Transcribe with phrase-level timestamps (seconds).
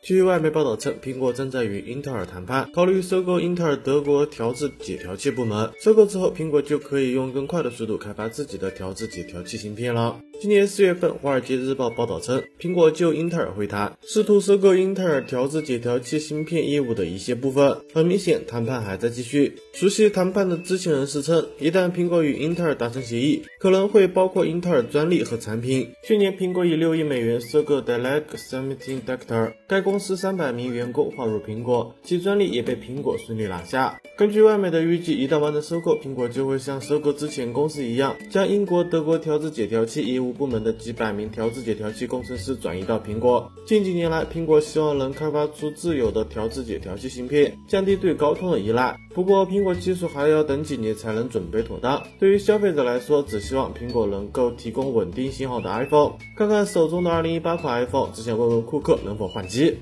[0.00, 5.68] 据外媒报道称，苹果正在与英特尔谈判，考虑收购英特尔德国调制解调器部门。
[5.80, 10.18] 收购之后，苹果就可以用更快的速度开发自己的调制解调器芯片了。
[10.40, 17.76] 今年四月份，《华尔街日报》报道称，苹果就英特尔会谈，试图收购英特尔调制解调器芯片业务的一些部分。
[17.92, 19.56] 很明显，谈判还在继续。
[19.74, 25.90] 熟悉谈判的知情人士称，一旦苹果与英特尔达成协议，可能会包括英特尔专利和产品。
[26.04, 33.98] 去年，苹果以六亿美元收购 Dialog Semiconductor，该公司三百名员工划入苹果，其专利也被苹果顺利拿下。
[34.18, 43.50] 根据外媒的预计，一旦完成收购，苹果就会像收购之前公司一样，将英国、德国调制解调器业务部门的几百名调制解调器工程师转移到苹果。
[43.64, 48.94] 近几年来，苹果希望能开发出自有的调制解调器芯片，降低对高通的依赖。
[49.14, 52.02] 不过，苹果技术还要等几年才能准备妥当。
[52.20, 56.12] 对于消费者来说，只希望苹果能够提供稳定信号的 iPhone。
[56.36, 59.77] 看看手中的2018款 iPhone，只想问问库克能否换机。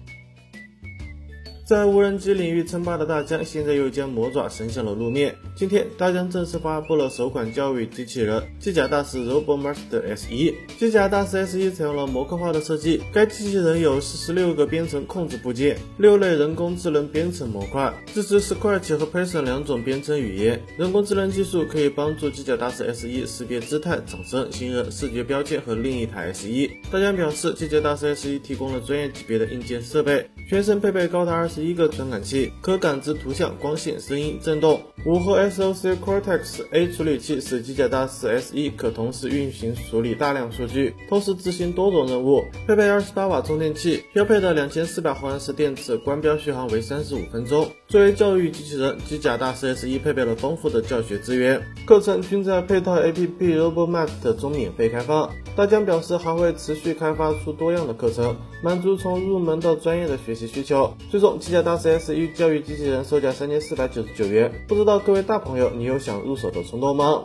[1.67, 5.35] 在无人机领域称霸的大疆，现在又将魔爪伸向了路面。
[5.57, 10.55] 今天，大疆正式发布了首款教育机器人机甲大师 RoboMaster S1。
[10.79, 20.63] 机甲大师 S1 采用了模块化的设计，该机器人有四十六个编程控制部件，六类人工智能编程模块，支持 Scratch 和 Python 两种编程语言。
[20.79, 26.71] 人工智能技术可以帮助机甲大师 S1 识别姿态、掌声、行人、视觉标签和另一台 S1。
[26.93, 31.56] 大疆表示，机甲大师 S1 提供了专业级别的硬件设备，全身配备高达二十。
[31.57, 34.79] 十一个传感器可感知图像、光线、声音、震动。
[35.07, 42.45] 五核 SoC Cortex A 处理器使机甲大师 S e 可同时运行处理大量数据，同时执行多种任务。
[42.67, 47.67] 配备二十八瓦充电器，标配的两千四百毫安时电池，官标续航为三十五分钟。
[47.89, 55.31] 作为教育机器人，机甲大师 S e 配备了丰富的教学资源，课程均在配套 APP RoboMat 中免费开放。
[55.57, 60.93] 大疆表示还会持续开发出多样的课程，满足从入门到专业的学习需求。
[61.11, 67.23] 最终，机甲大师 S 一教育机器人售价三千四百九十九元，不知道各位大朋友，你有想入手的冲动吗？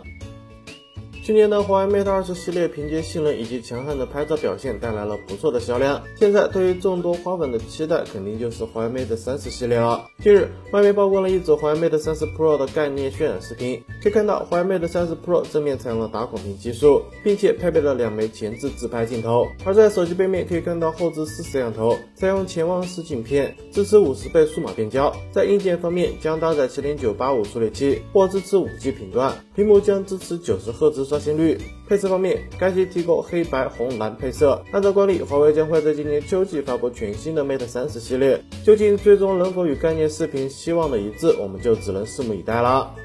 [1.31, 6.03] 去年的华为 Mate 20系列凭借性能以及强悍的拍照表现带来了不错的销量。
[6.19, 10.09] 现在对于众多花粉的期待，肯定就是华为 Mate 30系列了。
[10.21, 19.47] 近日，外媒曝光了一组华为 Mate 30 Pro 的概念渲染视频，可以看到华为 Mate 30 Pro 正面采用了打孔屏技术，并且配备了两枚前置自拍镜头。
[19.63, 25.15] 而在手机背面可以看到后置四摄像头，采用潜望式镜片，支持五十倍数码变焦。
[25.31, 31.05] 在硬件方面，将搭载麒麟985处理器，或支持 5G 频段，屏幕将支持九十赫兹。
[31.11, 31.57] 刷新率。
[31.87, 34.63] 配色方面，该机提供黑白红蓝配色。
[34.71, 42.95] 按照惯例，华为将会在今年秋季发布全新的 Mate 三十系列，究竟最终能否与概念视频希望的一致，我们就只能拭目以待了。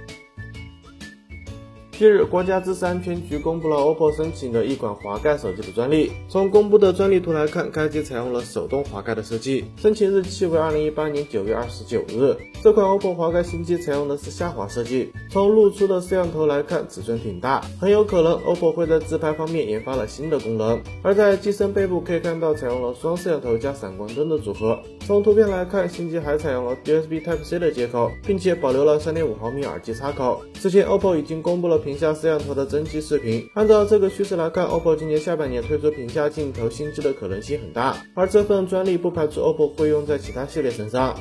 [1.99, 6.13] 近日，国家知识产权局公布了 OPPO 申请的一款滑盖手机的专利。
[6.29, 12.37] 从公布的专利图来看，该机采用了手动滑盖的设计，申请日期为二零一八年九月二十九日。
[12.63, 20.79] 这款 OPPO 滑盖新机采用的是下滑设计，从露出的摄像头来看，尺寸挺大，很有可能 OPPO 会在自拍方面研发了新的功能。
[21.03, 24.79] 而在机身背部可以看到，采用了双摄像头加闪光灯的组合。
[25.07, 30.43] 从图片来看，新机还采用了 USB Type C 的接口，并且保留了三点五毫米耳机插口。
[30.61, 31.81] 之前 OPPO 已经公布了。
[31.87, 41.17] 屏下摄像头的真机视频，按照这个趋势来看，OPPO 今年下半年推出屏下镜头新机的可能性很大，而这份专利不排除 OPPO 会用在其他系列身上。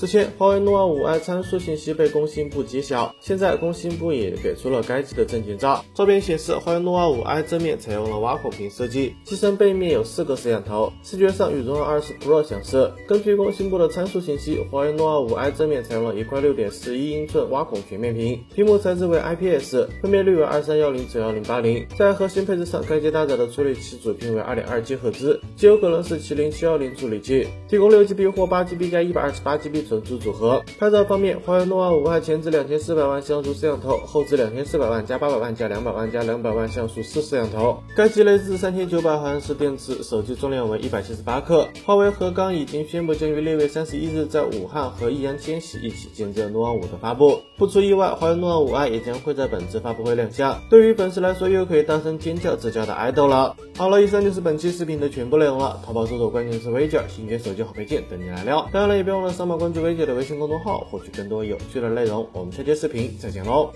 [0.00, 5.84] 此前，华为 nova 5i 参数信息被工信部揭晓，现在工信部也给出了该机的证件照。
[5.92, 12.90] 照片显示，华为 nova 5i 正面采用了挖孔屏设计，机身背面有四个摄像头，视觉上与荣耀20 Pro 相似。
[13.06, 21.86] 根据工信部的参数信息，华为 nova 5i 正面采用了一块6.41英寸挖孔全面屏，屏幕材质为 IPS，分辨率为2310乘1080。
[21.98, 29.89] 在核心配置上，该机搭载的处理器主频为2.2吉赫兹，极有可能是麒麟710处理器，提供 6GB 或 8GB 加 128GB。
[29.90, 30.62] 存储组合。
[30.78, 37.82] 拍照方面，华为 nova 5i 前置两千四百万像素摄像头，后置两千四百万加八百万加两百万加两百万像素四摄像头。
[37.96, 41.66] 该机内置三千九百毫安时电池，手机重量为一百七十八克。
[41.84, 47.40] 华为和刚已经宣布将于六月三十一日在武汉和易烊千玺一起见证 nova 5的发布。
[47.56, 50.56] 不出意外，华为 nova 5i 也将会在本次发布会亮相。
[50.70, 53.56] 对于粉丝来说，又可以大声尖叫自家的爱豆了。
[53.76, 55.80] 好了，以上就是本期视频的全部内容了。
[55.84, 58.68] 淘宝搜索关键词微件，新鲜手机好配件等你来撩。
[58.72, 59.79] 当然了，也别忘了扫码关注。
[59.80, 62.28] 微姐的微信公众号，获取更多有趣的内容。
[62.32, 63.72] 我们下期视频再见喽！